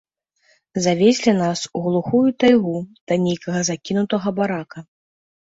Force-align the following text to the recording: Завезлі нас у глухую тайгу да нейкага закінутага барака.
Завезлі 0.85 1.33
нас 1.43 1.59
у 1.79 1.83
глухую 1.87 2.23
тайгу 2.45 2.75
да 3.07 3.13
нейкага 3.27 3.59
закінутага 3.71 4.27
барака. 4.41 4.79